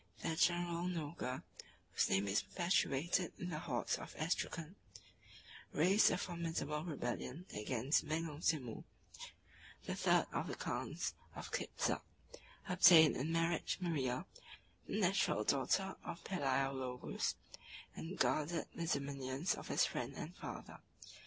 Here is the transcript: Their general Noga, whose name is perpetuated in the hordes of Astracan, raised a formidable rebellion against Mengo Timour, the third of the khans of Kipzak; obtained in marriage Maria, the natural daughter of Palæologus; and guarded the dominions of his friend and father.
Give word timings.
Their 0.23 0.35
general 0.35 0.85
Noga, 0.87 1.43
whose 1.91 2.09
name 2.09 2.27
is 2.27 2.41
perpetuated 2.41 3.33
in 3.37 3.51
the 3.51 3.59
hordes 3.59 3.99
of 3.99 4.15
Astracan, 4.15 4.73
raised 5.73 6.09
a 6.09 6.17
formidable 6.17 6.83
rebellion 6.83 7.45
against 7.53 8.03
Mengo 8.03 8.39
Timour, 8.39 8.83
the 9.85 9.93
third 9.93 10.25
of 10.33 10.47
the 10.47 10.55
khans 10.55 11.13
of 11.35 11.51
Kipzak; 11.51 12.01
obtained 12.67 13.15
in 13.15 13.31
marriage 13.31 13.77
Maria, 13.79 14.25
the 14.87 14.99
natural 14.99 15.43
daughter 15.43 15.95
of 16.03 16.23
Palæologus; 16.23 17.35
and 17.95 18.17
guarded 18.17 18.65
the 18.73 18.87
dominions 18.87 19.53
of 19.53 19.67
his 19.67 19.85
friend 19.85 20.15
and 20.15 20.35
father. 20.35 20.79